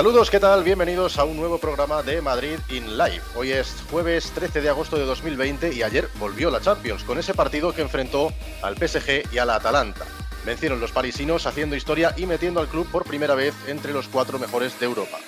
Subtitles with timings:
[0.00, 0.64] Saludos, ¿qué tal?
[0.64, 3.20] Bienvenidos a un nuevo programa de Madrid in Live.
[3.36, 7.34] Hoy es jueves 13 de agosto de 2020 y ayer volvió la Champions con ese
[7.34, 8.32] partido que enfrentó
[8.62, 10.06] al PSG y a la Atalanta.
[10.46, 14.38] Vencieron los parisinos haciendo historia y metiendo al club por primera vez entre los cuatro
[14.38, 15.18] mejores de Europa.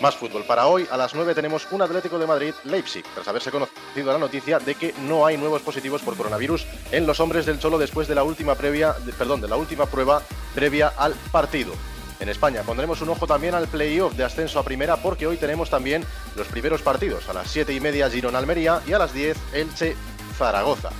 [0.00, 0.44] Más fútbol.
[0.44, 4.58] Para hoy a las 9 tenemos un Atlético de Madrid-Leipzig, tras haberse conocido la noticia
[4.58, 8.14] de que no hay nuevos positivos por coronavirus en los hombres del Cholo después de
[8.14, 10.22] la última previa, perdón, de la última prueba
[10.54, 11.74] previa al partido.
[12.22, 15.68] En España pondremos un ojo también al playoff de ascenso a primera porque hoy tenemos
[15.70, 16.04] también
[16.36, 17.28] los primeros partidos.
[17.28, 20.90] A las 7 y media Girona-Almería y a las 10 Elche-Zaragoza.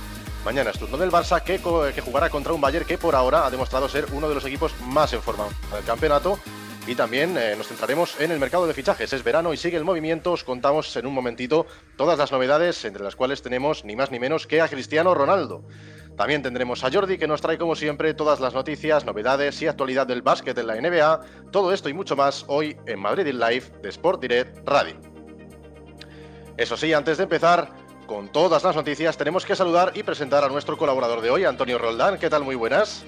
[0.43, 1.61] Mañana es turno del Barça que,
[1.95, 4.73] que, jugará contra un Bayern que por ahora ha demostrado ser uno de los equipos
[4.81, 6.37] más en forma del campeonato.
[6.85, 9.13] Y también eh, nos centraremos en el mercado de fichajes.
[9.13, 10.33] Es verano y sigue el movimiento.
[10.33, 14.19] Os contamos en un momentito todas las novedades, entre las cuales tenemos ni más ni
[14.19, 15.63] menos que a Cristiano Ronaldo.
[16.17, 20.05] También tendremos a Jordi que nos trae como siempre todas las noticias, novedades y actualidad
[20.05, 21.21] del básquet en la NBA.
[21.51, 24.95] Todo esto y mucho más hoy en Madrid in Live de Sport Direct Radio.
[26.57, 27.69] Eso sí, antes de empezar
[28.05, 31.77] con todas las noticias, tenemos que saludar y presentar a nuestro colaborador de hoy, Antonio
[31.77, 32.19] Roldán.
[32.19, 32.43] ¿Qué tal?
[32.43, 33.05] Muy buenas.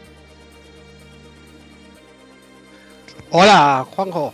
[3.32, 4.34] Hola, Juanjo.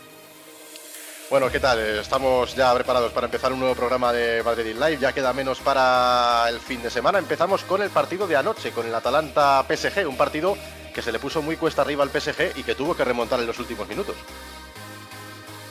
[1.29, 1.79] Bueno, ¿qué tal?
[1.79, 4.97] Estamos ya preparados para empezar un nuevo programa de Madrid Live.
[4.99, 7.19] Ya queda menos para el fin de semana.
[7.19, 10.57] Empezamos con el partido de anoche, con el Atalanta PSG, un partido
[10.93, 13.47] que se le puso muy cuesta arriba al PSG y que tuvo que remontar en
[13.47, 14.15] los últimos minutos.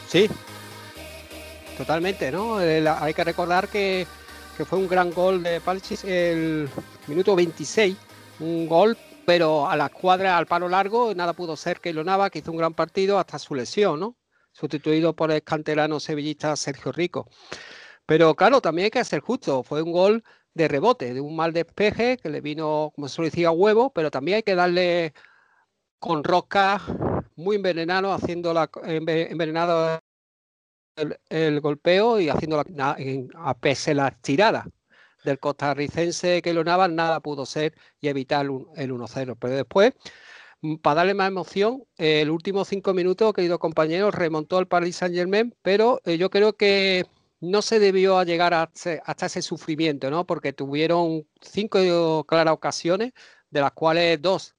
[0.08, 0.28] Sí,
[1.76, 2.56] totalmente, ¿no?
[2.56, 4.06] hay que recordar que,
[4.68, 6.68] fue un gran gol de Palchis el
[7.06, 7.96] minuto 26,
[8.40, 12.40] un gol pero a la cuadra, al palo largo, nada pudo ser que Nava, que
[12.40, 14.16] hizo un gran partido hasta su lesión, ¿no?
[14.52, 17.28] sustituido por el canterano sevillista Sergio Rico.
[18.06, 21.52] Pero claro, también hay que ser justo, fue un gol de rebote, de un mal
[21.52, 25.14] despeje que le vino, como se lo decía, huevo, pero también hay que darle
[25.98, 26.80] con rosca
[27.36, 30.00] muy envenenado, haciendo la, envenenado
[31.28, 34.66] el, golpeo y haciendo a pese las tiradas
[35.24, 39.36] del costarricense que lo nada pudo ser y evitar el 1-0.
[39.38, 39.94] Pero después
[40.62, 45.14] Mm, para darle más emoción, el último cinco minutos, querido compañero, remontó al Paris Saint
[45.14, 47.06] Germain, pero eh, yo creo que
[47.40, 50.26] no se debió llegar hasta ese sufrimiento, ¿no?
[50.26, 53.12] Porque tuvieron cinco claras ocasiones,
[53.48, 54.54] de las cuales dos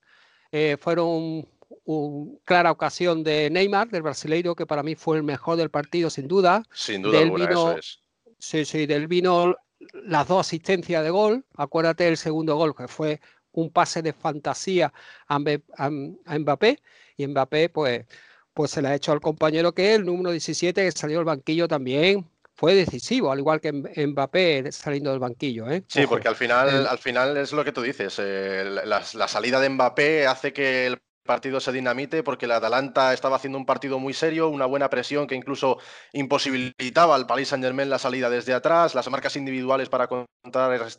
[0.52, 1.48] eh, fueron
[1.86, 6.10] una clara ocasión de Neymar, del brasileiro, que para mí fue el mejor del partido,
[6.10, 6.64] sin duda.
[6.74, 8.00] Sin duda alguna, eso es.
[8.40, 9.56] Sí, sí, del vino
[9.94, 11.46] las dos asistencias de gol.
[11.56, 13.20] Acuérdate del segundo gol, que fue
[13.54, 14.94] un pase de fantasía
[15.28, 16.82] a, Mbappé
[17.18, 18.06] y Mbappé pues,
[18.54, 21.68] pues se le ha hecho al compañero que el número 17 que salió del banquillo
[21.68, 25.70] también fue decisivo, al igual que Mbappé saliendo del banquillo.
[25.70, 25.84] ¿eh?
[25.88, 29.60] Sí, porque al final, al final es lo que tú dices, eh, la, la, salida
[29.60, 34.00] de Mbappé hace que el partido se dinamite porque el Atalanta estaba haciendo un partido
[34.00, 35.78] muy serio, una buena presión que incluso
[36.14, 40.10] imposibilitaba al Paris Saint-Germain la salida desde atrás, las marcas individuales para,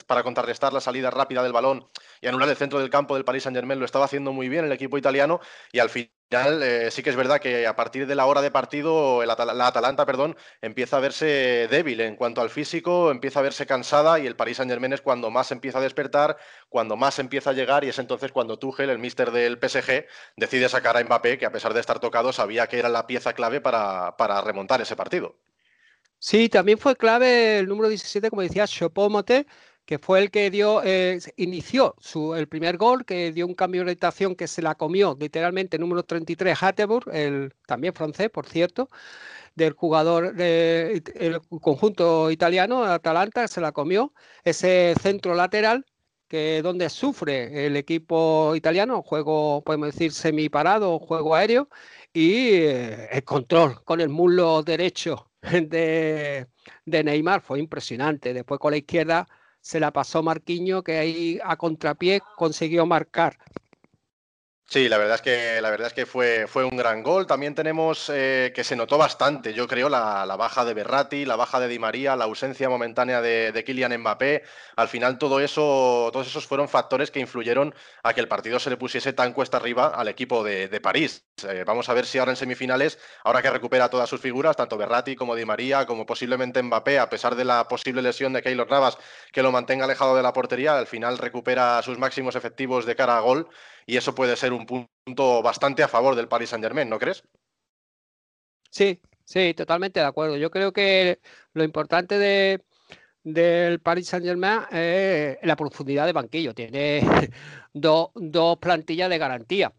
[0.06, 1.88] para contrarrestar la salida rápida del balón
[2.20, 4.72] y anular el centro del campo del Paris Saint-Germain lo estaba haciendo muy bien el
[4.72, 5.40] equipo italiano
[5.72, 8.50] y al final eh, sí que es verdad que a partir de la hora de
[8.50, 13.66] partido la Atalanta perdón, empieza a verse débil en cuanto al físico, empieza a verse
[13.66, 16.38] cansada y el Paris Saint-Germain es cuando más empieza a despertar,
[16.68, 20.06] cuando más empieza a llegar y es entonces cuando Tuchel, el míster del PSG,
[20.36, 23.34] decide sacar a Mbappé, que a pesar de estar tocado sabía que era la pieza
[23.34, 25.36] clave para, para remontar ese partido.
[26.18, 29.44] Sí, también fue clave el número 17, como decía Chopomote,
[29.84, 31.96] que fue el que dio, eh, inició
[32.36, 36.04] el primer gol, que dio un cambio de orientación que se la comió literalmente, número
[36.04, 38.88] 33, Hatteburg, el, también francés, por cierto,
[39.54, 44.12] del jugador del conjunto italiano, Atalanta, se la comió,
[44.44, 45.84] ese centro lateral,
[46.28, 51.68] que donde sufre el equipo italiano, juego, podemos decir, semiparado, juego aéreo,
[52.12, 56.46] y eh, el control con el muslo derecho de,
[56.86, 58.32] de Neymar fue impresionante.
[58.32, 59.26] Después con la izquierda
[59.62, 63.38] se la pasó Marquiño, que ahí a contrapié consiguió marcar.
[64.72, 67.26] Sí, la verdad es que, la verdad es que fue, fue un gran gol.
[67.26, 71.60] También tenemos eh, que se notó bastante, yo creo, la, baja de Berratti, la baja
[71.60, 74.44] de Di María, la ausencia momentánea de, de, Kylian Mbappé.
[74.76, 78.70] Al final, todo eso, todos esos fueron factores que influyeron a que el partido se
[78.70, 81.26] le pusiese tan cuesta arriba al equipo de, París.
[81.46, 84.78] Eh, vamos a ver si ahora en semifinales, ahora que recupera todas sus figuras, tanto
[84.78, 88.70] Berratti como Di María, como posiblemente Mbappé, a pesar de la posible lesión de Keylor
[88.70, 88.96] Navas,
[89.32, 93.18] que lo mantenga alejado de la portería, al final recupera sus máximos efectivos de cara
[93.18, 93.50] a gol
[93.86, 97.24] y eso puede ser un punto bastante a favor del Paris Saint Germain, ¿no crees?
[98.70, 100.36] Sí, sí, totalmente de acuerdo.
[100.36, 101.20] Yo creo que
[101.52, 102.62] lo importante de,
[103.22, 106.54] del Paris Saint Germain es la profundidad de banquillo.
[106.54, 107.02] Tiene
[107.72, 108.10] dos,
[108.60, 109.72] plantillas de garantía.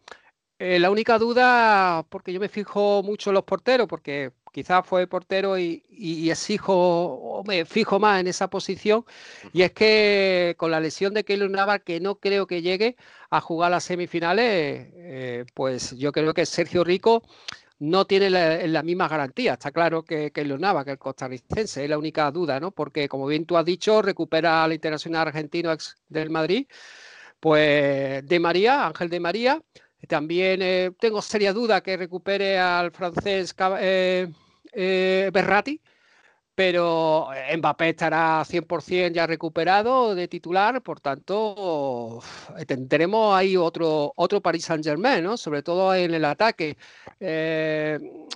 [0.60, 5.08] Eh, la única duda, porque yo me fijo mucho en los porteros, porque quizás fue
[5.08, 5.84] portero y,
[6.30, 9.04] exijo o me fijo más en esa posición,
[9.52, 12.96] y es que con la lesión de Keylor Navas, que no creo que llegue
[13.30, 17.24] a jugar las semifinales, eh, pues yo creo que Sergio Rico
[17.80, 19.54] no tiene la, misma garantía.
[19.54, 22.72] Está claro que, que Navas, que el costarricense, es la única duda, ¿no?
[22.72, 26.68] Porque, como bien tú has dicho, recupera al internacional argentino ex del Madrid,
[27.40, 29.62] pues de María, Ángel de María,
[30.08, 34.28] también eh, tengo seria duda que recupere al francés eh,
[34.74, 35.82] eh, Berrati,
[36.56, 42.22] pero Mbappé estará 100% ya recuperado de titular, por tanto
[42.68, 46.78] tendremos ahí otro, otro Paris Saint-Germain, sobre todo en el ataque.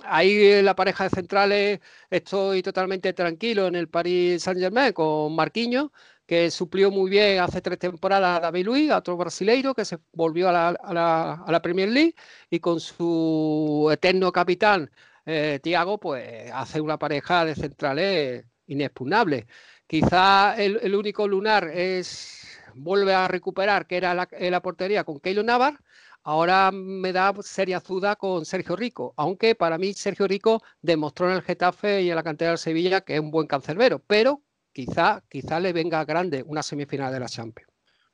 [0.04, 1.80] ahí en la pareja de centrales
[2.10, 5.90] estoy totalmente tranquilo en el Paris Saint-Germain con Marquinhos
[6.28, 10.50] que suplió muy bien hace tres temporadas a David Luiz, otro brasileiro que se volvió
[10.50, 12.14] a la, Premier League
[12.50, 14.90] y con su eterno capitán
[15.30, 19.46] eh, Tiago, pues hace una pareja de centrales inexpugnable.
[19.86, 25.42] Quizá el, único lunar es vuelve a recuperar, que era la, la portería con Keilo
[25.42, 25.78] Navar.
[26.22, 31.36] Ahora me da seria duda con Sergio Rico, aunque para mí Sergio Rico demostró en
[31.36, 34.42] el Getafe y en la cantera del Sevilla que es un buen cancerbero, pero
[34.72, 37.67] quizá, quizá le venga grande una semifinal de la Champions.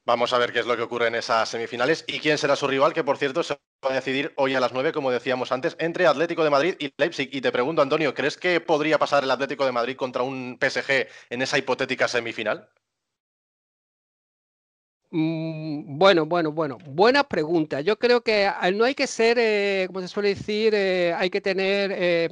[0.06, 2.66] Vamos a ver qué es lo que ocurre en esas semifinales y quién será su
[2.66, 5.76] rival, que por cierto se va a decidir hoy a las 9, como decíamos antes,
[5.78, 7.30] entre Atlético de Madrid y Leipzig.
[7.32, 11.06] Y te pregunto, Antonio, ¿crees que podría pasar el Atlético de Madrid contra un PSG
[11.30, 12.68] en esa hipotética semifinal?
[15.10, 17.80] Mm, bueno, bueno, bueno, buena pregunta.
[17.80, 21.40] Yo creo que no hay que ser, eh, como se suele decir, eh, hay que
[21.40, 22.28] tener eh,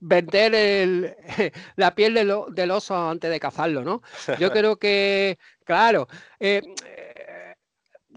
[0.00, 1.16] vender el,
[1.76, 4.02] la piel del oso antes de cazarlo, ¿no?
[4.38, 6.62] Yo creo que, claro, eh,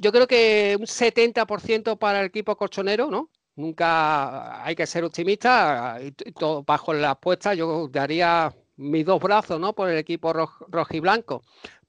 [0.02, 3.30] yo creo que un 70% para el equipo colchonero, ¿no?
[3.56, 9.60] Nunca hay que ser optimista y, todo bajo la apuesta yo daría mis dos brazos,
[9.60, 9.74] ¿no?
[9.74, 10.34] Por el equipo
[10.68, 11.44] rojiblanco.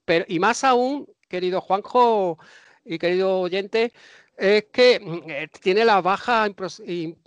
[0.05, 2.39] Pero, y más aún, querido Juanjo
[2.85, 3.93] y querido oyente,
[4.37, 6.47] es que mm, eh, tiene la baja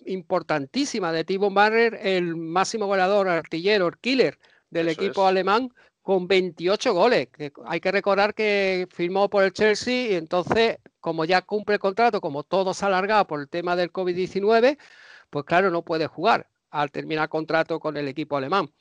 [0.05, 4.37] importantísima de Timo Barrer, el máximo goleador, artillero, el killer
[4.69, 5.69] del equipo alemán,
[6.05, 7.29] con 28 goles.
[7.65, 12.21] hay que recordar que firmó por el Chelsea y entonces, como ya cumple el contrato,
[12.21, 14.77] como todo se ha alargado por el tema del COVID-19,
[15.31, 18.71] pues claro, no puede jugar al terminar contrato con el equipo alemán.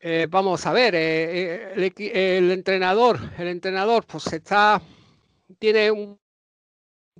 [0.00, 4.80] Eh, vamos a ver, eh, el, el, entrenador, el entrenador, pues está,
[5.58, 6.18] tiene un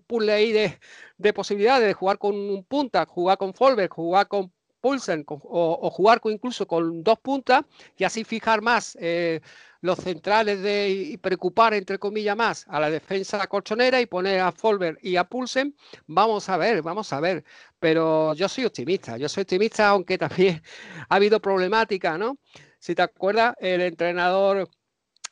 [0.07, 4.51] puzzle ahí de, posibilidades de jugar con un punta, jugar con Folberg, jugar con
[4.83, 7.65] Pulsen o, jugar con, incluso con dos puntas
[7.97, 9.41] y así fijar más eh,
[9.81, 14.51] los centrales de, y preocupar, entre comillas, más a la defensa colchonera y poner a
[14.51, 15.75] Folberg y a Pulsen.
[16.07, 17.45] Vamos a ver, vamos a ver.
[17.79, 20.61] Pero yo soy optimista, yo soy optimista, aunque también
[21.09, 22.39] ha habido problemática, ¿no?
[22.81, 24.69] Si te acuerdas, el entrenador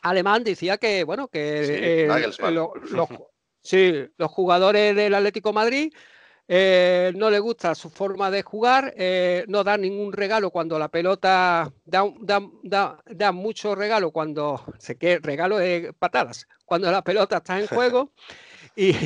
[0.03, 2.09] alemán decía que, bueno, que
[2.93, 3.09] los,
[3.63, 5.93] Sí, los jugadores del Atlético Madrid
[6.53, 10.89] eh, no les gusta su forma de jugar, eh, no dan ningún regalo cuando la
[10.89, 17.37] pelota da, da, da, mucho regalo cuando se que regalo de patadas, cuando la pelota
[17.37, 18.11] está en juego
[18.75, 18.97] y,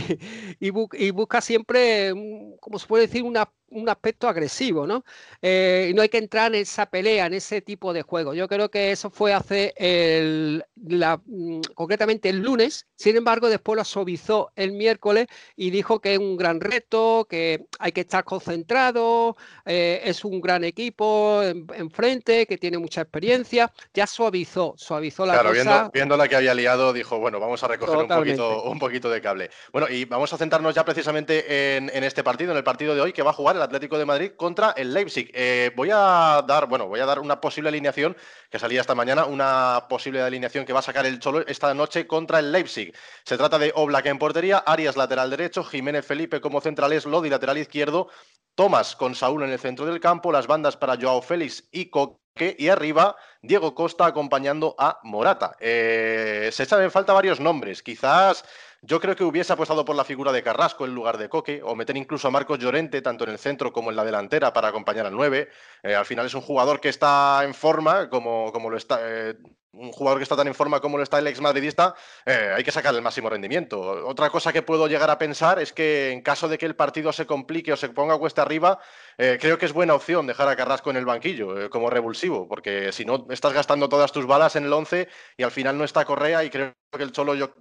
[0.59, 2.15] y, busca siempre,
[2.61, 5.05] como se puede decir, una un aspecto agresivo, ¿no?
[5.43, 8.33] Eh, y no hay que entrar en esa pelea, en ese tipo de juego.
[8.33, 13.77] Yo creo que eso fue hace el, la, mm, concretamente el lunes, sin embargo, después
[13.77, 15.27] lo suavizó el miércoles
[15.57, 20.41] y dijo que es un gran reto, que hay que estar concentrado, eh, es un
[20.41, 23.73] gran equipo enfrente, que tiene mucha experiencia.
[23.93, 25.91] Ya suavizó, suavizó la claro, cosa.
[25.93, 29.21] Viendo, la que había liado, dijo, bueno, vamos a recoger un poquito, un poquito de
[29.21, 29.51] cable.
[29.73, 33.01] Bueno, y vamos a centrarnos ya precisamente en, en este partido, en el partido de
[33.01, 35.31] hoy, que va a jugar el Atlético de Madrid contra el Leipzig.
[35.35, 38.17] Eh, voy a dar, bueno, voy a dar una posible alineación
[38.51, 42.07] que salía esta mañana, una posible alineación que va a sacar el Cholo esta noche
[42.07, 42.95] contra el Leipzig.
[43.25, 47.59] Se trata de Oblak en portería, Arias lateral derecho, Jiménez Felipe como centrales, Lodi lateral
[47.59, 48.09] izquierdo,
[48.55, 52.57] Tomás con Saúl en el centro del campo, las bandas para Joao Félix y Coque
[52.57, 55.57] y arriba Diego Costa acompañando a Morata.
[55.59, 58.45] Eh, se echan en falta varios nombres, quizás
[58.87, 61.75] yo creo que hubiese apostado por la figura de Carrasco en lugar de Coque, o
[61.75, 65.07] meter incluso a Marcos Llorente, tanto en el centro como en la delantera, para acompañar
[65.07, 65.49] al 9.
[65.83, 68.99] Eh, al final es un jugador que está en forma, como, como lo está.
[69.03, 69.37] Eh,
[69.73, 72.63] un jugador que está tan en forma como lo está el ex madridista, eh, hay
[72.63, 74.07] que sacar el máximo rendimiento.
[74.07, 77.13] Otra cosa que puedo llegar a pensar es que en caso de que el partido
[77.13, 78.79] se complique o se ponga cuesta arriba,
[79.17, 83.05] creo que es buena opción dejar a Carrasco en el banquillo como revulsivo, porque si
[83.05, 86.45] no estás gastando todas tus balas en el 11 y al final no está Correa
[86.45, 87.53] y creo que el Cholo yo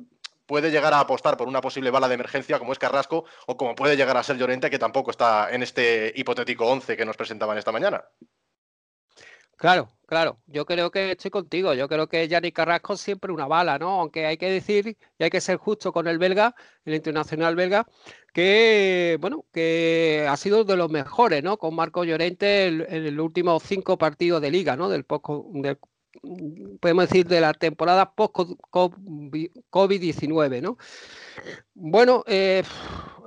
[0.53, 3.73] puede llegar a apostar por una posible bala de emergencia como es Carrasco o como
[3.73, 7.57] puede llegar a ser Llorente, que tampoco está en este hipotético 11 que nos presentaban
[7.57, 8.05] esta mañana.
[9.57, 10.37] Claro, claro.
[10.45, 11.73] Yo creo que estoy contigo.
[11.73, 14.01] Yo creo que Yannick Carrasco siempre una bala, ¿no?
[14.01, 16.53] Aunque hay que decir y hay que ser justo con el belga,
[16.85, 17.87] el internacional belga,
[18.31, 21.57] que bueno, que ha sido de los mejores, ¿no?
[21.57, 24.87] Con Marco Llorente en, los últimos cinco partidos de liga, ¿no?
[24.87, 25.49] Del poco,
[26.79, 28.35] podemos decir de la temporada post
[28.71, 30.77] COVID-19, ¿no?
[31.73, 32.63] Bueno, eh,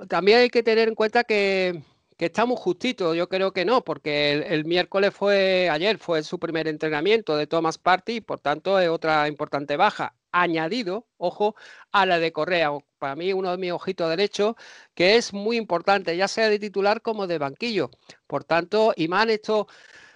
[0.07, 1.81] también hay que tener en cuenta que
[2.17, 6.67] que estamos justitos, yo creo que no, porque el, miércoles fue, ayer fue su primer
[6.67, 11.55] entrenamiento de Thomas Party, por tanto es otra importante baja, añadido, ojo,
[11.91, 14.55] a la de Correa, para mí uno de mis ojitos derechos,
[14.95, 17.91] que es muy importante, ya sea de titular como de banquillo.
[18.25, 19.67] Por tanto, Imán, esto,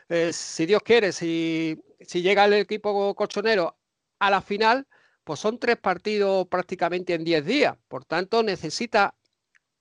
[0.10, 3.78] eh, si Dios quiere, si, si llega el equipo colchonero
[4.20, 4.88] a la final,
[5.24, 7.78] pues son tres partidos prácticamente en diez días.
[7.88, 9.16] Por tanto, necesita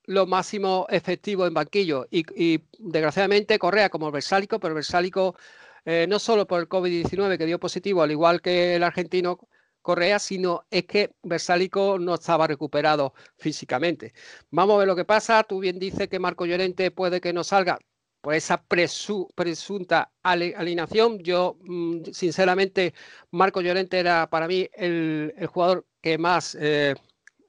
[0.04, 2.06] lo máximo efectivo en banquillo.
[2.10, 5.36] Y, desgraciadamente Correa como Versálico, pero Versálico
[5.84, 9.38] eh, no solo por el COVID-19 que dio positivo, al igual que el argentino
[9.82, 14.12] Correa, sino es que Versálico no estaba recuperado físicamente.
[14.50, 15.42] Vamos a ver lo que pasa.
[15.44, 17.78] Tú bien dices que Marco Llorente puede que no salga
[18.20, 21.18] por esa presunta alineación.
[21.20, 22.94] Yo, mm, sinceramente,
[23.30, 26.94] Marco Llorente era para mí el, jugador que más eh,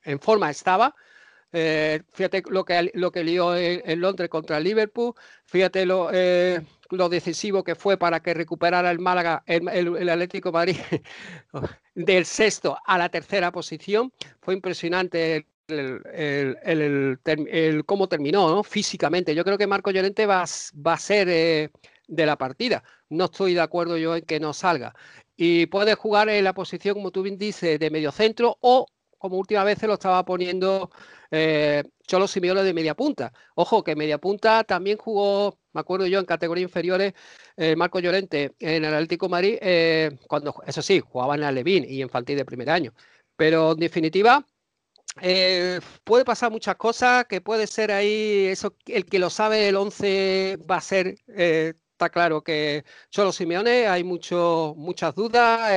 [0.04, 0.96] en forma estaba.
[1.54, 5.14] Eh, fíjate lo que, lo que lió en, Londres contra el Liverpool,
[5.46, 6.62] fíjate lo, eh,
[6.92, 10.78] lo, decisivo que fue para que recuperara el Málaga, el, Atlético Madrid,
[11.96, 14.14] del sexto a la tercera posición.
[14.42, 17.20] Fue impresionante el,
[17.86, 19.36] cómo terminó físicamente.
[19.36, 21.70] Yo creo que Marco Llorente va, a ser eh,
[22.08, 22.84] de la partida.
[23.10, 24.94] No estoy de acuerdo yo en que no salga.
[25.36, 28.86] Y puede jugar en la posición, como tú bien dices, de medio centro o
[29.22, 30.90] como última vez se lo estaba poniendo
[31.30, 33.32] eh, Cholo Simeone de media punta.
[33.56, 37.14] Ojo, que media punta también jugó, me acuerdo yo, en categorías inferiores,
[37.56, 42.02] eh, Marco Llorente en el Atlético Madrid, eh, cuando, eso sí, jugaba en Alevín y
[42.02, 42.94] infantil de primer año.
[43.36, 44.46] Pero en definitiva,
[45.22, 49.76] eh, puede pasar muchas cosas, que puede ser ahí, eso, el que lo sabe, el
[49.76, 51.16] 11 va a ser
[52.02, 55.72] está claro que Cholo Simeone hay mucho, muchas dudas.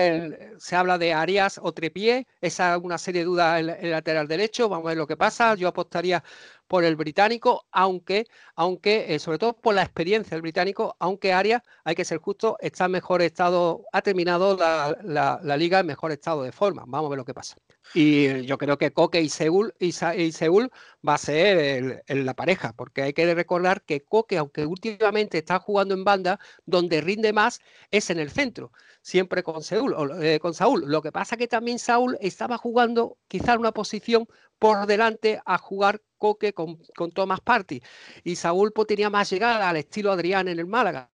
[0.59, 2.27] se habla de Arias o Trepié.
[2.41, 4.69] Esa es una serie de dudas en, el lateral derecho.
[4.71, 5.55] Vamos a ver lo que pasa.
[5.55, 6.25] Yo apostaría
[6.67, 8.27] por el británico, aunque,
[8.57, 12.57] aunque eh, sobre todo por la experiencia del británico, aunque Arias, hay que ser justo,
[12.61, 16.85] está en mejor estado, ha terminado la liga en mejor estado de forma.
[16.87, 17.57] Vamos a ver lo que pasa.
[17.93, 20.71] Y yo creo que Coque y Seúl, y, Seúl
[21.07, 25.95] va a ser la pareja, porque hay que recordar que Coque, aunque últimamente está jugando
[25.95, 27.61] en banda, donde rinde más
[27.91, 28.73] es en el centro,
[29.03, 30.85] siempre con Seúl, eh, con Saúl.
[30.87, 34.27] Lo que pasa que también Saúl estaba jugando quizá una posición
[34.59, 37.83] por delante a jugar Coque con, con Thomas Party.
[38.23, 41.11] Y Saúl pues, tenía más llegada al estilo Adrián en el Málaga.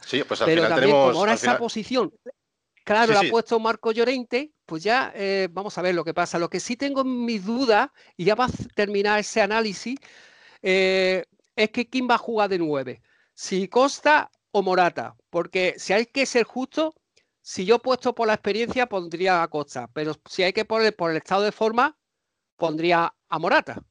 [0.00, 2.12] Sí, pues al Pero final también, tenemos, ahora esa posición
[2.84, 6.38] Claro, la ha puesto Marco Llorente, pues ya eh, vamos a ver lo que pasa.
[6.38, 9.98] Lo que sí tengo mis dudas, y ya va a terminar ese análisis,
[10.60, 11.24] eh,
[11.56, 13.00] es que quién va a jugar de nueve,
[13.32, 16.94] si Costa o Morata, porque si hay que ser justo,
[17.40, 21.10] si yo puesto por la experiencia pondría a Costa, pero si hay que poner por
[21.10, 21.98] el estado de forma,
[22.56, 23.82] pondría a Morata.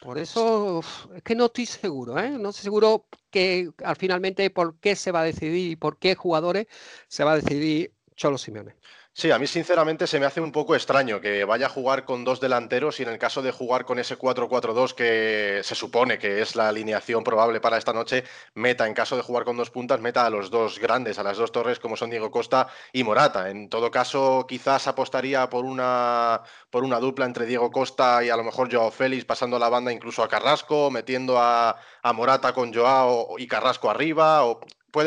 [0.00, 0.80] Por eso
[1.14, 2.30] es que no estoy seguro, ¿eh?
[2.30, 6.14] no estoy seguro que al finalmente por qué se va a decidir y por qué
[6.14, 6.66] jugadores
[7.08, 8.76] se va a decidir Cholo Simeone.
[9.12, 12.22] Sí, a mí sinceramente se me hace un poco extraño que vaya a jugar con
[12.22, 16.42] dos delanteros y en el caso de jugar con ese 4-4-2 que se supone que
[16.42, 20.00] es la alineación probable para esta noche, meta en caso de jugar con dos puntas,
[20.02, 23.48] meta a los dos grandes, a las dos torres como son Diego Costa y Morata.
[23.48, 28.36] En todo caso, quizás apostaría por una, por una dupla entre Diego Costa y a
[28.36, 32.72] lo mejor Joao Félix pasando la banda incluso a Carrasco, metiendo a, a Morata con
[32.72, 34.60] Joao y Carrasco arriba, o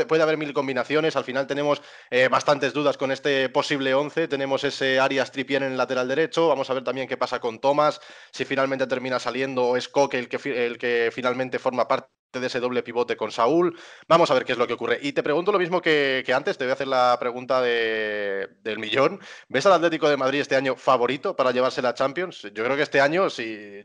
[0.07, 1.15] puede, haber mil combinaciones.
[1.15, 1.81] Al final tenemos
[2.11, 4.27] eh, bastantes dudas con este posible 11.
[4.27, 6.47] Tenemos ese Arias Tripien en el lateral derecho.
[6.47, 7.99] Vamos a ver también qué pasa con Thomas,
[8.31, 12.45] si finalmente termina saliendo o es Coque el que, el que finalmente forma parte de
[12.45, 13.79] ese doble pivote con Saúl.
[14.07, 14.99] Vamos a ver qué es lo que ocurre.
[15.01, 19.19] Y te pregunto lo mismo que, antes, te voy a hacer la pregunta del millón.
[19.47, 22.43] ¿Ves al Atlético de Madrid este año favorito para llevarse la Champions?
[22.53, 23.81] Yo creo que este año, si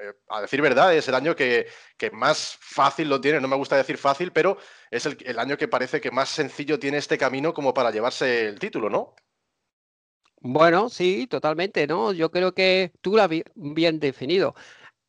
[0.00, 1.66] eh, a decir verdad, es el año que,
[2.12, 3.40] más fácil lo tiene.
[3.40, 4.56] No me gusta decir fácil, pero
[4.90, 8.58] es el, año que parece que más sencillo tiene este camino como para llevarse el
[8.58, 9.14] título, ¿no?
[10.40, 12.12] Bueno, sí, totalmente, ¿no?
[12.12, 14.54] Yo creo que tú lo has bien definido.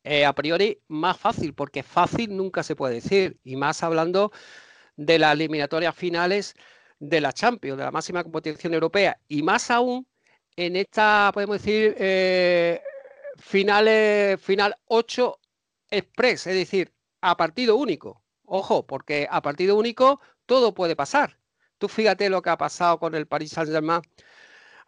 [0.04, 4.32] Eh, a priori, más fácil, porque fácil nunca se puede decir, y más hablando
[4.96, 6.54] de las eliminatorias finales
[6.98, 10.06] de la Champions, de la máxima competición europea, y más aún
[10.56, 12.82] en esta, podemos decir, eh,
[13.44, 15.38] finales, final 8
[15.90, 18.22] express, es decir, a partido único.
[18.46, 21.38] Ojo, porque a partido único todo puede pasar.
[21.78, 24.00] Tú fíjate lo que ha pasado con el Paris Saint-Germain.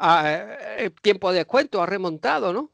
[0.01, 2.71] Eh, tiempo de descuento ha remontado, ¿no?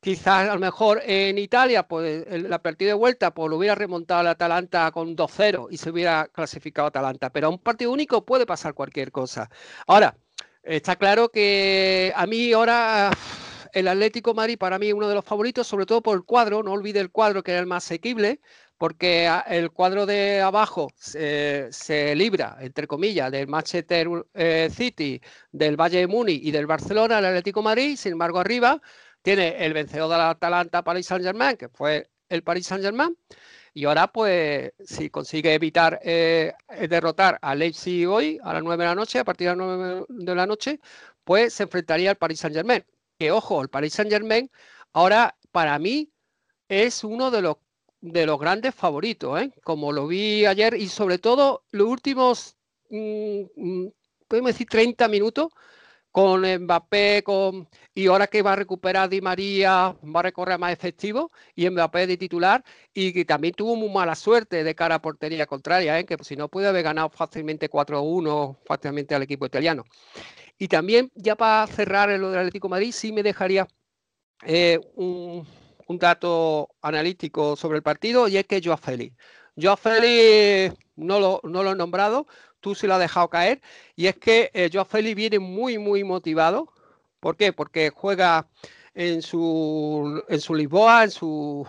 [0.00, 4.22] Quizás a lo mejor en Italia, pues la partida de vuelta, pues lo hubiera remontado
[4.22, 7.30] el Atalanta con 2-0 y se hubiera clasificado Atalanta.
[7.30, 9.50] Pero a un partido único puede pasar cualquier cosa.
[9.86, 10.16] Ahora,
[10.62, 13.10] está claro que a mí ahora
[13.72, 16.62] el Atlético Madrid para mí es uno de los favoritos, sobre todo por el cuadro.
[16.62, 18.40] No olvide el cuadro que era el más asequible,
[18.78, 25.20] porque el cuadro de abajo se, libra, entre comillas, del Manchester eh, City,
[25.52, 27.96] del Valle de Muni y del Barcelona, el Atlético Madrid.
[27.96, 28.80] Sin embargo, arriba
[29.22, 33.16] tiene el vencedor de la Atalanta, Paris Saint-Germain, que fue el Paris Saint-Germain.
[33.74, 36.54] Y ahora, pues, si consigue evitar eh,
[36.88, 40.06] derrotar a Leipzig hoy a las 9 de la noche, a partir de las 9
[40.08, 40.80] de la noche,
[41.24, 42.84] pues se enfrentaría al Paris Saint-Germain.
[43.20, 44.50] Que ojo, el Paris Saint-Germain
[44.94, 46.10] ahora para mí
[46.68, 47.56] es uno de los
[48.00, 49.52] de los grandes favoritos, ¿eh?
[49.62, 52.56] como lo vi ayer y sobre todo los últimos,
[52.88, 53.92] mm, mm,
[54.26, 55.48] podemos decir, 30 minutos
[56.10, 60.72] con Mbappé con, y ahora que va a recuperar Di María, va a recorrer más
[60.72, 65.02] efectivo y Mbappé de titular y que también tuvo muy mala suerte de cara a
[65.02, 66.04] portería contraria, ¿eh?
[66.04, 69.84] que si no puede haber ganado fácilmente 4-1 fácilmente al equipo italiano.
[70.58, 73.66] Y también ya para cerrar lo del Atlético Madrid sí me dejaría
[74.44, 75.46] eh, un,
[75.86, 79.16] un dato analítico sobre el partido y es que Joao Félix.
[79.60, 82.26] Joao Félix no lo, no lo he nombrado,
[82.60, 83.60] tú sí lo has dejado caer,
[83.96, 86.72] y es que eh, Joao viene muy, muy motivado.
[87.20, 87.52] ¿Por qué?
[87.52, 88.48] Porque juega
[88.94, 91.66] en su, en su Lisboa, en su,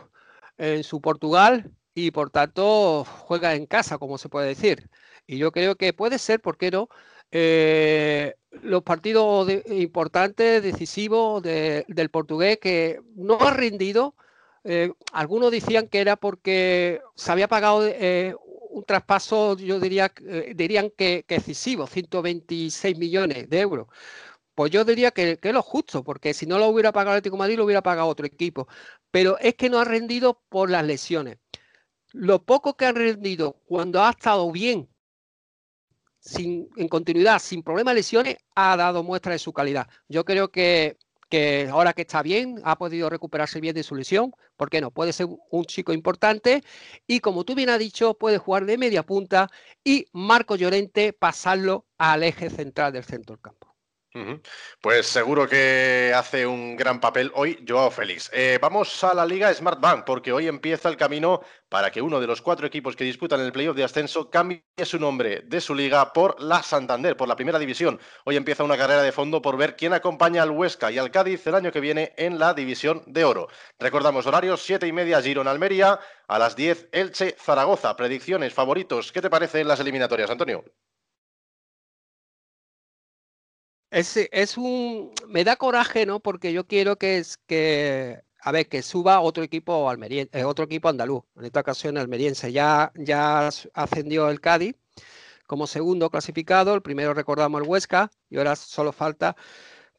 [0.58, 4.90] en su Portugal, y por tanto juega en casa, como se puede decir.
[5.28, 6.90] Y yo creo que puede ser, ¿por qué no?
[7.32, 14.16] Eh, los partidos importantes, decisivos del portugués que no ha rendido.
[14.64, 18.36] Eh, algunos decían que era porque se había pagado eh,
[18.72, 20.12] un traspaso, yo diría,
[20.56, 23.88] dirían que, excesivo, 126 millones de euros.
[24.56, 27.20] Pues yo diría que, que, es lo justo, porque si no lo hubiera pagado el
[27.20, 28.68] Atlético Madrid, lo hubiera pagado otro equipo.
[29.12, 31.38] Pero es que no ha rendido por las lesiones.
[32.14, 34.90] Lo poco que ha rendido cuando ha estado bien
[36.22, 39.88] sin, en continuidad, sin problemas de lesiones, ha dado muestra de su calidad.
[40.08, 40.98] Yo creo que,
[41.32, 44.92] que ahora que está bien, ha podido recuperarse bien de su lesión, ¿por qué no?
[44.92, 46.62] Puede ser un chico importante
[47.08, 49.50] y como tú bien has dicho, puede jugar de media punta
[49.84, 53.71] y Marco Llorente pasarlo al eje central del centro del campo.
[54.82, 58.30] Pues seguro que hace un gran papel hoy Joao Félix.
[58.34, 62.20] Eh, vamos a la Liga Smart Bank porque hoy empieza el camino para que uno
[62.20, 65.74] de los cuatro equipos que disputan el playoff de ascenso cambie su nombre de su
[65.74, 68.02] liga por la Santander, por la primera división.
[68.26, 71.48] Hoy empieza una carrera de fondo por ver quién acompaña al Huesca y al Cádiz
[71.48, 73.48] el año que viene en la división de oro.
[73.80, 77.96] Recordamos horarios, siete y media Girona Almería, a las 10 Elche Zaragoza.
[77.96, 80.66] Predicciones, favoritos, ¿qué te parece en las eliminatorias, Antonio?
[83.92, 85.12] Es, es un.
[85.28, 86.20] Me da coraje, ¿no?
[86.20, 88.22] Porque yo quiero que es que.
[88.44, 92.52] A ver, que suba otro equipo almeriense, eh, otro equipo andaluz, en esta ocasión almeriense.
[92.52, 94.76] Ya, ya ascendió el Cádiz
[95.52, 99.36] como segundo clasificado, el primero recordamos el Huesca, y ahora solo falta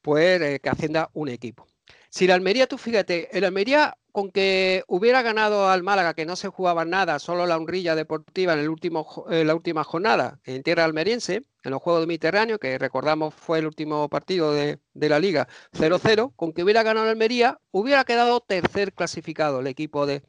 [0.00, 1.66] pues eh, que ascienda un equipo.
[2.09, 6.37] Si la Almería, tú fíjate, el Almería con que hubiera ganado al Málaga, que no
[6.37, 10.85] se jugaba nada, solo la honrilla deportiva en, el último, la última jornada en tierra
[10.85, 15.48] almeriense, en los Juegos del Mediterráneo, que recordamos fue el último partido de, la Liga
[15.72, 20.22] 0-0, con que hubiera ganado Almería, hubiera quedado tercer clasificado el equipo de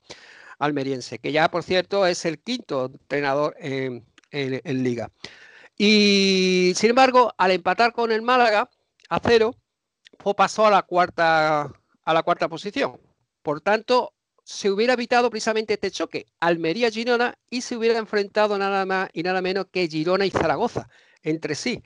[0.59, 5.11] almeriense, que ya por cierto es el quinto entrenador en, en Liga.
[5.77, 8.69] Y sin embargo, al empatar con el Málaga
[9.09, 9.55] a cero,
[10.33, 11.69] pasó a la cuarta,
[12.05, 12.97] a la cuarta posición.
[13.43, 19.09] Por tanto, se hubiera evitado precisamente este choque, Almería-Girona, y se hubiera enfrentado nada más
[19.13, 20.89] y nada menos que Girona y Zaragoza
[21.21, 21.83] entre sí,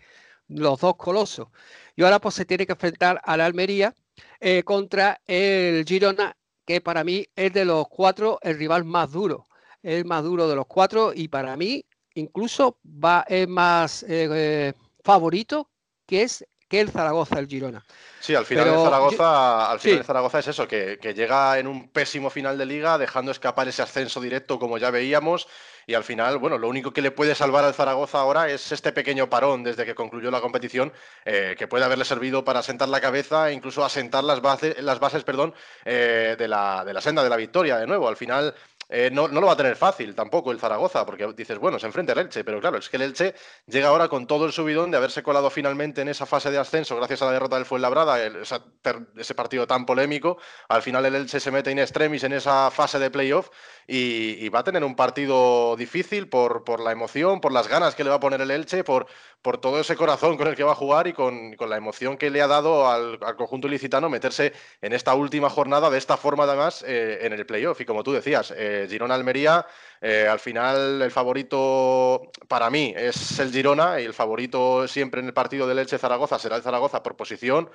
[0.48, 1.50] los dos colosos.
[1.96, 3.94] Y ahora pues se tiene que enfrentar a la Almería
[4.40, 9.46] eh, contra el Girona, que para mí es de los cuatro el rival más duro,
[9.84, 14.74] el más duro de los cuatro y para mí incluso va, es más eh, eh,
[15.04, 15.70] favorito
[16.06, 17.84] que es que el Zaragoza, el Girona.
[18.20, 22.30] Sí, al final, de Zaragoza, al final Zaragoza es eso, que, llega en un pésimo
[22.30, 25.48] final de liga, dejando escapar ese ascenso directo como ya veíamos.
[25.90, 28.92] Y al final, bueno, lo único que le puede salvar al Zaragoza ahora es este
[28.92, 30.92] pequeño parón desde que concluyó la competición,
[31.24, 35.00] eh, que puede haberle servido para sentar la cabeza e incluso asentar las bases, las
[35.00, 35.54] bases perdón,
[35.86, 38.10] eh, de, la, de la senda de la victoria de nuevo.
[38.10, 38.54] Al final,
[38.90, 41.88] eh, no, no, lo va a tener fácil tampoco el Zaragoza, porque dices, bueno, se
[41.88, 44.92] enfrenta el Elche, pero claro, es que el Elche llega ahora con todo el subidón
[44.92, 48.18] de haberse colado finalmente en esa fase de ascenso gracias a la derrota del Fuenlabrada,
[48.24, 50.38] ese partido tan polémico.
[50.70, 53.50] Al final el Elche se mete in extremis en esa fase de playoff
[53.88, 58.04] y, va a tener un partido difícil por, por, la emoción, por las ganas que
[58.04, 59.08] le va a poner el Elche, por,
[59.42, 62.18] por todo ese corazón con el que va a jugar y con, con la emoción
[62.18, 66.18] que le ha dado al, al, conjunto ilicitano meterse en esta última jornada de esta
[66.18, 67.80] forma además eh, en el playoff.
[67.82, 69.66] Y como tú decías, eh, Girona-Almería,
[70.02, 75.28] eh, al final el favorito para mí es el Girona y el favorito siempre en
[75.28, 77.70] el partido del Elche-Zaragoza será el Zaragoza por posición,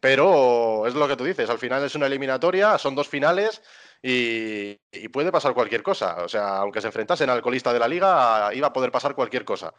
[0.00, 3.62] pero es lo que tú dices, al final es una eliminatoria, son dos finales
[4.02, 6.24] y, puede pasar cualquier cosa.
[6.24, 9.44] O sea, aunque se enfrentasen al colista de la liga, iba a poder pasar cualquier
[9.44, 9.72] cosa.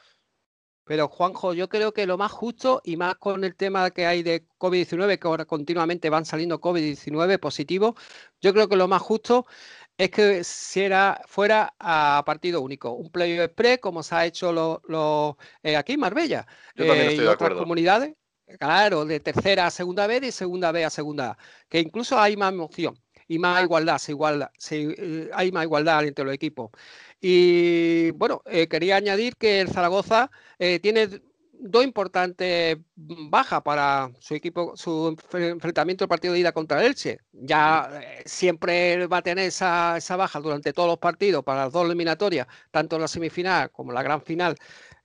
[0.84, 4.24] Pero Juanjo, yo creo que lo más justo y más con el tema que hay
[4.24, 7.96] de COVID-19, que ahora continuamente van saliendo COVID-19 positivos,
[8.40, 9.46] yo creo que lo más justo
[9.98, 14.52] es que si era, fuera a partido único, un playoff express como se ha hecho
[14.52, 18.16] lo, eh, aquí en Marbella eh, y otras comunidades,
[18.60, 22.54] claro, de tercera a segunda B y segunda B a segunda que incluso hay más
[22.54, 22.96] emoción
[23.28, 26.70] y más igualdad, se igualdad eh, hay más igualdad entre los equipos.
[27.20, 30.30] Y bueno, quería añadir que el Zaragoza
[30.82, 31.10] tiene
[31.60, 37.20] dos importantes bajas para su equipo, su enfrentamiento del partido de ida contra el Elche.
[37.32, 41.86] Ya eh, siempre va a tener esa, baja durante todos los partidos para las dos
[41.86, 44.56] eliminatorias, tanto en la semifinal como en la gran final,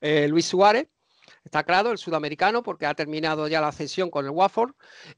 [0.00, 0.88] eh, Luis Suárez.
[1.44, 4.74] Está claro, el sudamericano, porque ha terminado ya la sesión con el Watford.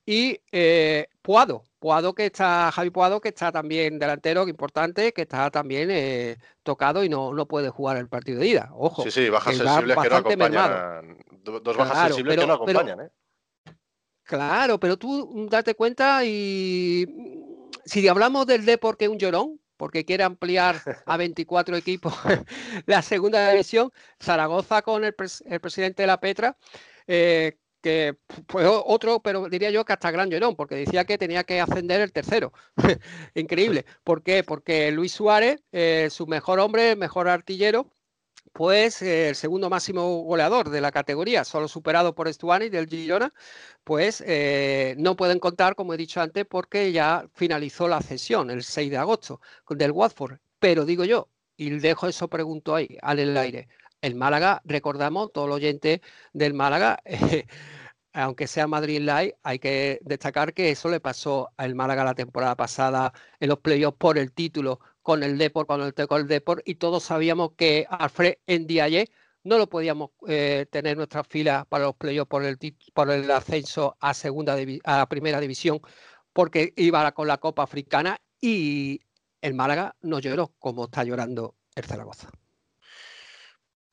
[0.07, 5.51] Y eh, Puado, Puado que está, Javi Puado, que está también delantero, importante, que está
[5.51, 8.71] también eh, tocado y no, no puede jugar el partido de ida.
[8.73, 9.03] Ojo.
[9.03, 11.19] Sí, sí, bajas sensibles que no acompañan.
[11.43, 13.11] Dos bajas sensibles que no acompañan, ¿eh?
[14.23, 17.07] Claro, pero tú date cuenta y
[17.85, 22.15] si hablamos del Depor que es un llorón, porque quiere ampliar a 24 equipos
[22.87, 26.57] la segunda división, Zaragoza con el, presidente de la Petra,
[27.07, 28.17] eh, que
[28.49, 32.01] fue otro, pero diría yo que hasta gran llorón, porque decía que tenía que ascender
[32.01, 32.55] el tercero.
[33.35, 33.85] Increíble.
[34.05, 34.43] ¿Por qué?
[34.43, 37.91] Porque Luis Suárez, eh, su mejor hombre, mejor artillero,
[38.53, 43.33] pues eh, el segundo máximo goleador de la categoría, solo superado por Stuani del Girona,
[43.85, 48.63] pues eh, no pueden contar, como he dicho antes, porque ya finalizó la cesión el
[48.63, 50.39] 6 de agosto del Watford.
[50.59, 53.69] Pero digo yo, y dejo eso pregunto ahí, al el aire,
[54.01, 56.03] el Málaga, recordamos, todo el oyente
[56.33, 57.03] del Málaga,
[58.15, 62.57] aunque sea Madrid Live, hay que destacar que eso le pasó al Málaga la temporada
[62.57, 65.93] pasada en los playoffs por el título con el Deport, con el
[66.29, 69.11] Deport, y todos sabíamos que Alfred Ndiaye
[69.43, 72.57] no lo podíamos eh, tener en nuestras filas para los playoffs por el,
[72.95, 75.81] por el ascenso a segunda a primera división,
[76.33, 79.01] porque iba con la Copa Africana y
[79.43, 82.31] el Málaga no lloró como está llorando el Zaragoza.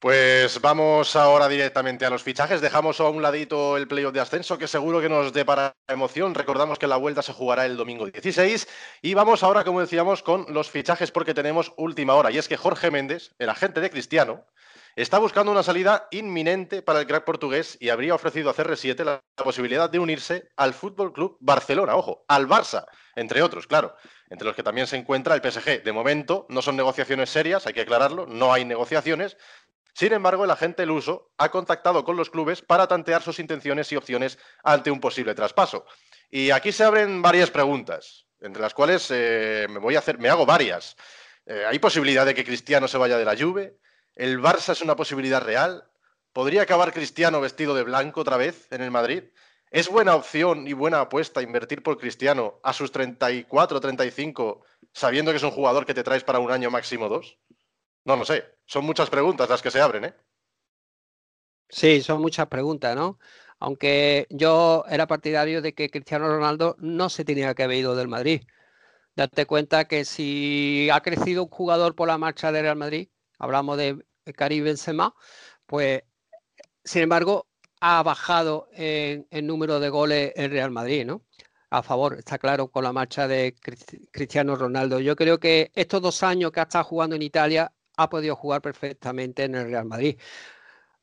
[0.02, 2.60] Pues vamos ahora directamente a los fichajes.
[2.60, 6.34] Dejamos a un ladito el playoff de ascenso, que seguro que nos depara emoción.
[6.34, 8.68] Recordamos que la vuelta se jugará el domingo 16.
[9.04, 12.32] Y vamos ahora, como decíamos, con los fichajes porque tenemos última hora.
[12.32, 14.44] Y es que Jorge Méndez, el agente de Cristiano,
[14.96, 19.22] está buscando una salida inminente para el crack portugués y habría ofrecido a CR7 la
[19.36, 22.86] posibilidad de unirse al Fútbol Club Barcelona, ojo, al Barça,
[23.16, 23.96] entre otros, claro,
[24.30, 25.84] entre los que también se encuentra el PSG.
[25.84, 29.38] De momento no son negociaciones serias, hay que aclararlo, no hay negociaciones,
[29.93, 33.95] sin embargo, el agente Luso ha contactado con los clubes para tantear sus intenciones y
[33.95, 35.86] opciones ante un posible traspaso.
[36.30, 40.30] Y aquí se abren varias preguntas, entre las cuales eh, me voy a hacer, me
[40.30, 40.95] hago varias.
[41.45, 43.77] Eh, ¿Hay posibilidad de que Cristiano se vaya de la Juve?
[44.15, 45.84] ¿El Barça es una posibilidad real?
[46.32, 49.23] ¿Podría acabar Cristiano vestido de blanco otra vez en el Madrid?
[49.69, 55.38] ¿Es buena opción y buena apuesta invertir por Cristiano a sus 34, 35, sabiendo que
[55.38, 57.38] es un jugador que te traes para un año máximo dos?
[58.06, 58.44] No lo sé.
[58.66, 60.14] Son muchas preguntas las que se abren, ¿eh?
[61.70, 63.20] Sí, son muchas preguntas, ¿no?
[63.60, 68.08] Aunque yo era partidario de que Cristiano Ronaldo no se tenía que haber ido del
[68.08, 68.42] Madrid.
[69.16, 73.10] Date cuenta que si ha crecido un jugador por la marcha del Real Madrid,
[73.40, 74.04] hablamos de
[74.36, 75.14] Karim Benzema,
[75.66, 76.04] pues
[76.84, 77.48] sin embargo
[77.82, 81.24] ha bajado en, número de goles el Real Madrid, ¿no?
[81.72, 83.56] A favor, está claro, con la marcha de
[84.12, 85.00] Cristiano Ronaldo.
[85.00, 88.62] Yo creo que estos dos años que ha estado jugando en Italia ha podido jugar
[88.62, 90.17] perfectamente en el Real Madrid.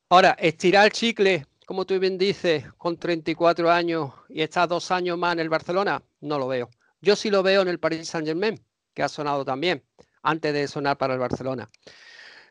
[0.09, 5.17] Ahora, estirar el chicle, como tú bien dices, con 34 años y está dos años
[5.17, 6.69] más en el Barcelona, no lo veo.
[7.01, 8.59] Yo sí lo veo en el Paris Saint Germain,
[8.93, 9.83] que ha sonado también,
[10.23, 11.69] antes de sonar para el Barcelona.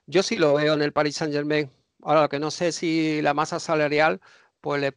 [0.07, 1.71] Yo sí lo veo en el Paris Saint Germain.
[2.03, 4.21] Ahora, lo que no sé si la masa salarial
[4.61, 4.97] pues le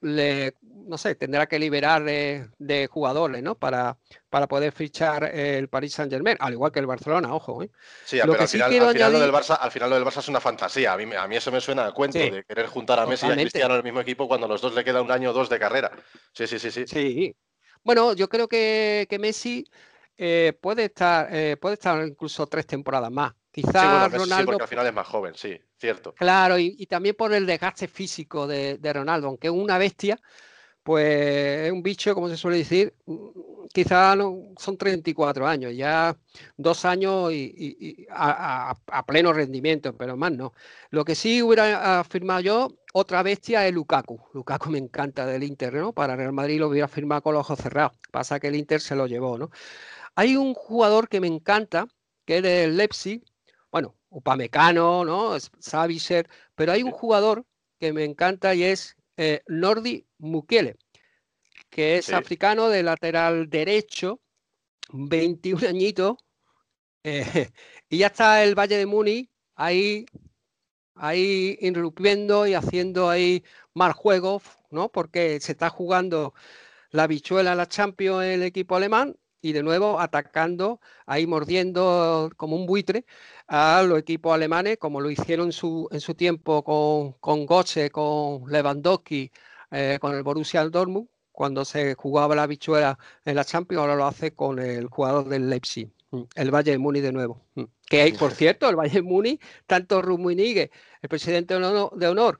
[0.00, 3.54] le, no sé, tendrá que liberar de, jugadores, ¿no?
[3.54, 7.62] Para, para poder fichar el Paris Saint Germain, al igual que el Barcelona, ojo.
[7.62, 7.70] ¿eh?
[8.04, 10.28] Sí, pero al, final, al, final lo del Barça, al final lo del Barça es
[10.28, 10.92] una fantasía.
[10.92, 13.30] A mí, a mí eso me suena a cuento de querer juntar a Messi y
[13.30, 15.48] a Cristiano en el mismo equipo cuando los dos le queda un año o dos
[15.48, 15.92] de carrera.
[16.32, 16.86] Sí, sí, sí, sí.
[16.86, 17.36] Sí.
[17.82, 19.64] Bueno, yo creo que, que Messi
[20.16, 23.32] eh, puede estar, eh, puede estar incluso tres temporadas más.
[23.50, 24.36] Quizás Ronaldo.
[24.36, 26.14] Sí, porque al final es más joven, sí, cierto.
[26.14, 30.20] Claro, y, también por el desgaste físico de, Ronaldo, aunque es una bestia,
[30.82, 32.94] pues es un bicho, como se suele decir,
[33.72, 36.16] quizás no, son 34 años, ya
[36.56, 38.74] dos años y, a,
[39.06, 40.52] pleno rendimiento, pero más no.
[40.90, 44.20] Lo que sí hubiera afirmado yo, otra bestia es Lukaku.
[44.34, 45.92] Lukaku me encanta del Inter, ¿no?
[45.92, 47.92] Para Real Madrid lo hubiera firmado con los ojos cerrados.
[48.10, 49.50] Pasa que el Inter se lo llevó, ¿no?
[50.14, 51.86] Hay un jugador que me encanta,
[52.24, 53.22] que es el Leipzig,
[54.10, 55.38] Upamecano, ¿no?
[55.58, 57.46] Savicer, pero hay un jugador
[57.78, 60.76] que me encanta y es eh, Nordi Mukiele,
[61.70, 64.20] que es africano de lateral derecho,
[64.92, 66.16] 21 añitos,
[67.04, 67.50] eh,
[67.88, 70.06] y ya está el Valle de Muni ahí,
[70.94, 73.44] ahí irrumpiendo y haciendo ahí
[73.74, 74.90] mal juego, ¿no?
[74.90, 76.34] Porque se está jugando
[76.90, 82.66] la bichuela la Champions el equipo alemán y de nuevo atacando, ahí mordiendo como un
[82.66, 83.06] buitre
[83.52, 87.90] a los equipos alemanes, como lo hicieron en su, en su tiempo con, con Goche,
[87.90, 89.32] con Lewandowski,
[89.72, 94.06] eh, con el Borussia Dortmund, cuando se jugaba la bichuela en la Champions, ahora lo
[94.06, 97.44] hace con el jugador del Leipzig, mm, el Valle de Muni de nuevo.
[97.56, 97.64] Mm.
[97.88, 100.70] Que hay, por cierto, el Valle de Muni, tanto Rummenigge,
[101.02, 102.38] el presidente de honor,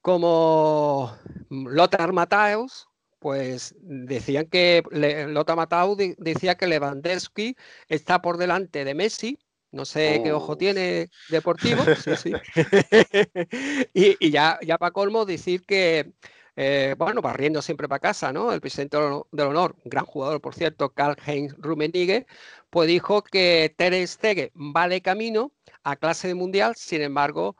[0.00, 1.14] como
[1.50, 4.82] Lothar Matthäus, pues decían que
[5.28, 7.56] Lota Matau decía que Lewandowski
[7.88, 9.38] está por delante de Messi.
[9.70, 11.84] No sé qué ojo tiene deportivo.
[13.94, 16.12] y, ya, ya para colmo decir que,
[16.56, 18.52] eh, bueno, barriendo siempre para casa, ¿no?
[18.52, 22.26] El presidente del honor, un gran jugador, por cierto, Karl-Heinz Rummenigge,
[22.70, 25.52] pues dijo que Ter Stegen va de camino
[25.82, 27.56] a clase de mundial, sin embargo,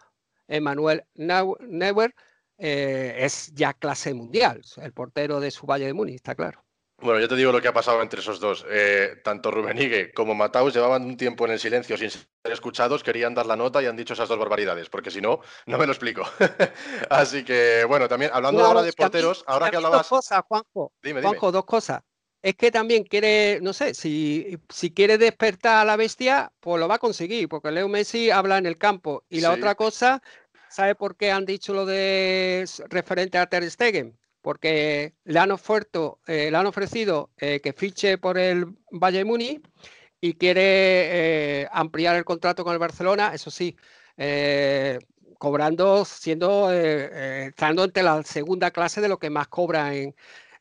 [0.48, 2.14] Emmanuel Neuer
[2.56, 6.64] eh, es ya clase mundial, el portero de su Valle de Múnich, está claro.
[7.00, 8.66] Bueno, yo te digo lo que ha pasado entre esos dos.
[8.68, 13.34] Eh, tanto Rubenigue como Mataus llevaban un tiempo en el silencio sin ser escuchados, querían
[13.34, 15.92] dar la nota y han dicho esas dos barbaridades, porque si no, no me lo
[15.92, 16.22] explico.
[17.10, 20.00] Así que, bueno, también hablando ahora de porteros, ahora que hablabas.
[20.00, 20.92] Dos cosas, Juanjo.
[21.02, 22.02] Dime, Juanjo, dos cosas.
[22.40, 26.86] Es que también quiere, no sé, si, si quiere despertar a la bestia, pues lo
[26.86, 29.24] va a conseguir, porque Leo Messi habla en el campo.
[29.28, 30.22] Y la otra cosa
[30.68, 34.18] ¿Sabe por qué han dicho lo de referente a Ter Stegen?
[34.40, 39.60] Porque le han, eh, le han ofrecido eh, que fiche por el Valle Muni
[40.20, 43.76] y quiere eh, ampliar el contrato con el Barcelona, eso sí,
[45.38, 50.14] cobrando, siendo, estando entre la segunda clase de lo que más cobra en,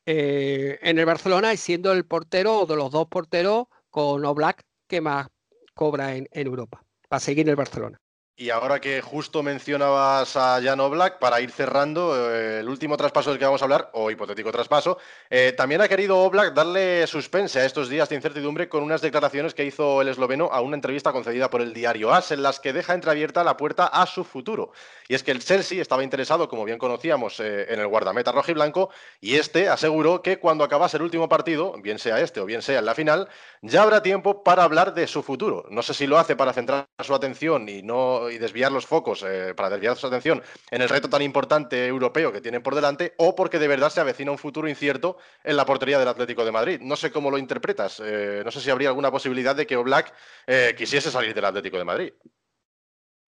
[0.06, 5.02] en el Barcelona y siendo el portero o de los dos porteros con Oblak que
[5.02, 5.28] más
[5.74, 8.00] cobra en Europa, para seguir en el Barcelona.
[8.40, 13.32] Y ahora que justo mencionabas a Jan Oblak, para ir cerrando, eh, el último traspaso
[13.32, 15.00] del que vamos a hablar, o hipotético traspaso,
[15.32, 19.56] eh, también ha querido Oblak darle suspense a estos días de incertidumbre con unas declaraciones
[19.56, 22.74] que hizo el esloveno a una entrevista concedida por el diario AS, en las que
[22.74, 24.72] deja entreabierta la puerta a su futuro.
[25.08, 28.52] Y es que el Chelsea estaba interesado, como bien conocíamos, eh, en el guardameta rojo
[28.52, 32.46] y blanco, y este aseguró que cuando acabase el último partido, bien sea este o
[32.46, 33.30] bien sea en la final,
[33.64, 35.66] ya habrá tiempo para hablar de su futuro.
[35.72, 39.24] No sé si lo hace para centrar su atención y no y desviar los focos,
[39.28, 43.14] eh, para desviar su atención en el reto tan importante europeo que tienen por delante,
[43.18, 46.52] o porque de verdad se avecina un futuro incierto en la portería del Atlético de
[46.52, 46.80] Madrid.
[46.82, 48.02] No sé cómo lo interpretas.
[48.04, 50.14] Eh, no sé si habría alguna posibilidad de que Oblak
[50.46, 52.14] eh, quisiese salir del Atlético de Madrid.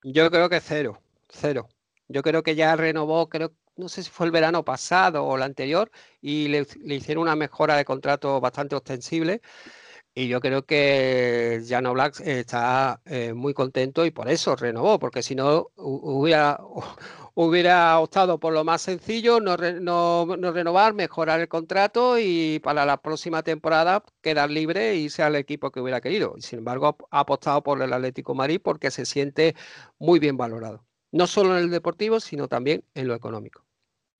[0.04, 1.68] Yo creo que cero, cero.
[2.08, 5.44] Yo creo que ya renovó, creo, no sé si fue el verano pasado o el
[5.44, 9.42] anterior, y le, le hicieron una mejora de contrato bastante ostensible.
[10.20, 15.24] Y yo creo que Jan Black está eh, muy contento y por eso renovó, porque
[15.24, 16.60] si no hubiera,
[17.36, 23.44] hubiera optado por lo más sencillo, no, renovar, mejorar el contrato y para la próxima
[23.44, 26.34] temporada quedar libre y sea el equipo que hubiera querido.
[26.38, 29.56] Y sin embargo, ha apostado por el Atlético Madrid porque se siente
[30.00, 33.69] muy bien valorado, no solo en el deportivo, sino también en lo económico.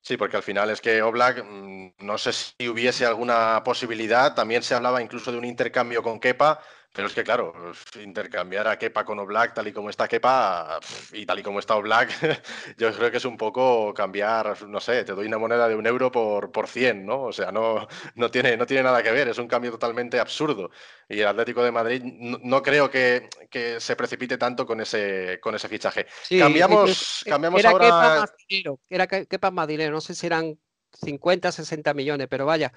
[0.02, 4.64] Sí, porque al final es que Oblak, mm, no sé si hubiese alguna posibilidad, también
[4.64, 6.60] se hablaba incluso de un intercambio con Kepa,
[6.92, 7.54] pero es que, claro,
[8.02, 10.80] intercambiar a Kepa con Oblak tal y como está Kepa
[11.14, 12.10] y tal y como está Oblak,
[12.78, 15.86] yo creo que es un poco cambiar, no sé, te doy una moneda de un
[15.86, 17.22] euro por, por 100, ¿no?
[17.24, 20.72] O sea, no, no, tiene, no tiene nada que ver, es un cambio totalmente absurdo.
[21.08, 25.54] Y el Atlético de Madrid no, creo que, que, se precipite tanto con ese, con
[25.54, 26.08] ese fichaje.
[26.38, 28.26] cambiamos, cambiamos era ahora...
[28.48, 30.58] Kepa era Kepa más dinero, no sé si eran
[30.94, 32.74] 50, 60 millones, pero vaya,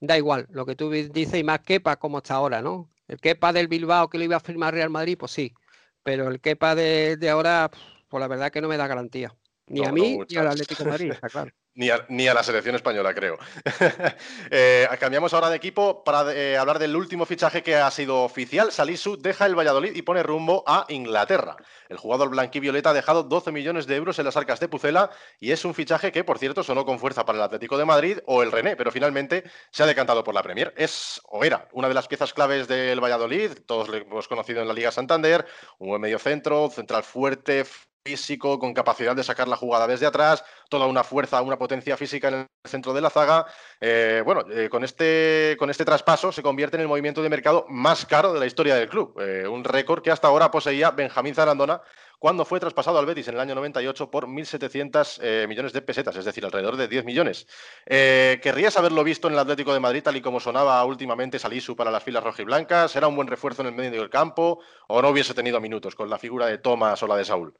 [0.00, 2.90] da igual, lo que tú dices y más Kepa como está ahora, ¿no?
[3.08, 5.54] El Kepa del Bilbao que lo iba a firmar Real Madrid, pues sí,
[6.02, 7.70] pero el Kepa de, de ahora,
[8.08, 9.36] pues la verdad que no me da garantía.
[9.68, 11.50] Ni a mí ni al Atlético de Madrid, está claro.
[12.08, 13.38] Ni a, la selección española, creo.
[14.50, 18.72] Eh, cambiamos ahora de equipo para eh, hablar del último fichaje que ha sido oficial.
[18.72, 21.56] Salisu deja el Valladolid y pone rumbo a Inglaterra.
[21.88, 25.52] El jugador blanquivioleta ha dejado 12 millones de euros en las arcas de Pucela y
[25.52, 28.42] es un fichaje que, por cierto, sonó con fuerza para el Atlético de Madrid o
[28.42, 30.72] el René, pero finalmente se ha decantado por la Premier.
[30.76, 34.68] Es o era una de las piezas claves del Valladolid, todos lo hemos conocido en
[34.68, 35.46] la Liga Santander,
[35.78, 37.64] un buen medio centro, central fuerte,
[38.08, 42.28] físico, con capacidad de sacar la jugada desde atrás, toda una fuerza, una potencia física
[42.28, 43.46] en el centro de la zaga.
[43.80, 47.66] Eh, bueno, eh, con, este, con este traspaso se convierte en el movimiento de mercado
[47.68, 51.34] más caro de la historia del club, eh, un récord que hasta ahora poseía Benjamín
[51.34, 51.82] Zarandona
[52.18, 56.24] cuando fue traspasado al Betis en el año 98 por 1.700 millones de pesetas, es
[56.24, 57.46] decir, alrededor de 10 millones.
[57.86, 61.92] ¿Querrías haberlo visto en el Atlético de Madrid, tal y como sonaba últimamente Salisu para
[61.92, 62.96] las filas rojiblancas?
[62.96, 66.10] ¿Era un buen refuerzo en el medio del campo o no hubiese tenido minutos con
[66.10, 67.54] la figura de Tomás o la de Saúl?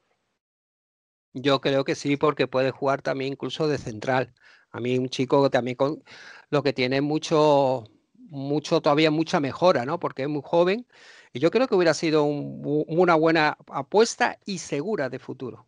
[1.32, 4.34] Yo creo que sí, porque puede jugar también incluso de central.
[4.70, 6.02] A mí un chico también con
[6.50, 9.98] lo que tiene mucho, mucho, todavía mucha mejora, ¿no?
[9.98, 10.86] Porque es muy joven.
[11.32, 15.66] Y yo creo que hubiera sido una buena apuesta y segura de futuro.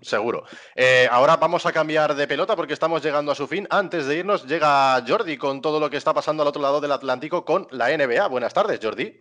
[0.00, 0.44] seguro.
[0.74, 3.66] Eh, ahora vamos a cambiar de pelota porque estamos llegando a su fin.
[3.70, 6.92] Antes de irnos, llega Jordi con todo lo que está pasando al otro lado del
[6.92, 8.26] Atlántico con la NBA.
[8.28, 9.18] Buenas tardes, Jordi.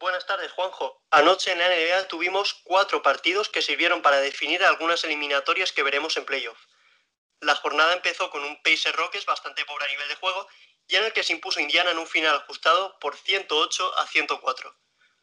[0.00, 0.97] Buenas tardes, Juanjo.
[1.10, 6.18] Anoche en la NBA tuvimos cuatro partidos que sirvieron para definir algunas eliminatorias que veremos
[6.18, 6.58] en playoff.
[7.40, 10.46] La jornada empezó con un Pacer Rockets bastante pobre a nivel de juego
[10.86, 14.76] y en el que se impuso Indiana en un final ajustado por 108 a 104.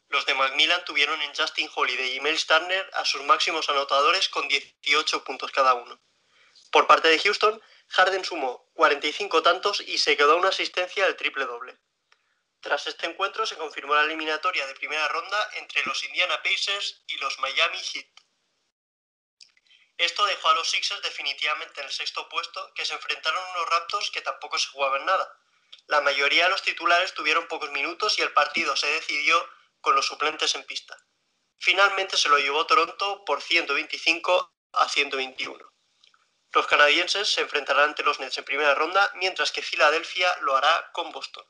[0.09, 4.47] Los de Macmillan tuvieron en Justin Holiday y Mel Turner a sus máximos anotadores con
[4.47, 5.99] 18 puntos cada uno.
[6.71, 11.45] Por parte de Houston, Harden sumó 45 tantos y se quedó una asistencia del triple
[11.45, 11.77] doble.
[12.65, 17.15] Tras este encuentro se confirmó la eliminatoria de primera ronda entre los Indiana Pacers y
[17.17, 18.07] los Miami Heat.
[19.99, 23.69] Esto dejó a los Sixers definitivamente en el sexto puesto, que se enfrentaron a unos
[23.69, 25.31] Raptors que tampoco se jugaban nada.
[25.85, 29.47] La mayoría de los titulares tuvieron pocos minutos y el partido se decidió
[29.79, 30.97] con los suplentes en pista.
[31.59, 35.71] Finalmente se lo llevó Toronto por 125 a 121.
[36.51, 40.89] Los canadienses se enfrentarán ante los Nets en primera ronda, mientras que Filadelfia lo hará
[40.93, 41.45] con Boston.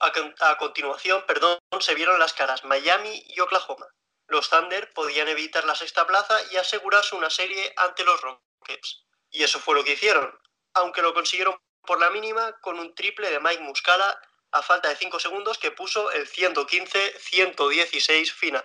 [0.00, 3.86] A, continuación, perdón, se vieron las caras Miami y Oklahoma.
[4.28, 9.04] Los Thunder podían evitar la sexta plaza y asegurarse una serie ante los Rockets.
[9.30, 10.40] Y eso fue lo que hicieron,
[10.72, 14.18] aunque lo consiguieron por la mínima con un triple de Mike Muscala
[14.52, 18.64] a falta de 5 segundos que puso el 115-116 final.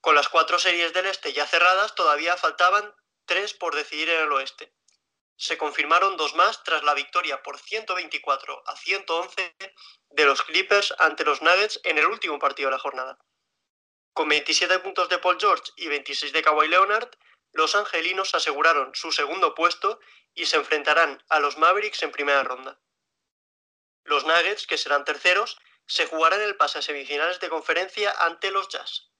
[0.00, 2.92] Con las cuatro series del este ya cerradas, todavía faltaban
[3.26, 4.74] tres por decidir en el oeste
[5.36, 9.54] se confirmaron dos más tras la victoria por 124 a 111
[10.10, 13.18] de los Clippers ante los Nuggets en el último partido de la jornada.
[14.12, 17.10] Con 27 puntos de Paul George y 26 de Kawhi Leonard,
[17.52, 19.98] los angelinos aseguraron su segundo puesto
[20.34, 22.80] y se enfrentarán a los Mavericks en primera ronda.
[24.04, 28.68] Los Nuggets, que serán terceros, se jugarán el pase a semifinales de conferencia ante los
[28.68, 29.10] Jazz.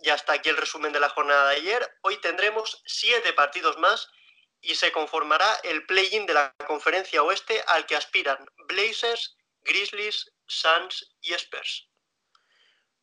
[0.00, 1.98] Y hasta aquí el resumen de la jornada de ayer.
[2.02, 4.10] Hoy tendremos siete partidos más
[4.60, 11.14] y se conformará el play-in de la conferencia oeste al que aspiran Blazers, Grizzlies, Suns
[11.20, 11.88] y Spurs.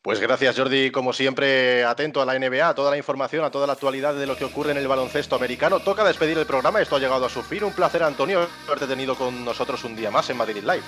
[0.02, 3.66] Pues gracias Jordi, como siempre atento a la NBA, a toda la información, a toda
[3.66, 5.80] la actualidad de lo que ocurre en el baloncesto americano.
[5.80, 7.64] Toca despedir el programa, esto ha llegado a su fin.
[7.64, 10.84] Un placer Antonio haberte tenido con nosotros un día más en Madrid Live.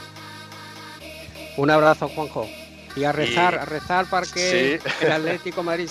[1.57, 2.49] Un abrazo Juanjo
[2.95, 5.89] y a rezar, a rezar para que el Atlético Madrid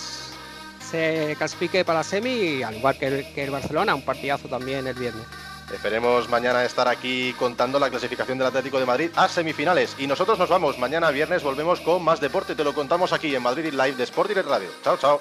[0.89, 4.87] se clasifique para la semi, al igual que el, que el Barcelona, un partidazo también
[4.87, 5.25] el viernes.
[5.73, 9.95] Esperemos mañana estar aquí contando la clasificación del Atlético de Madrid a semifinales.
[9.99, 10.79] Y nosotros nos vamos.
[10.79, 12.55] Mañana viernes volvemos con más deporte.
[12.55, 14.69] Te lo contamos aquí en Madrid Live de Sport Direct Radio.
[14.81, 15.19] Chao, chao.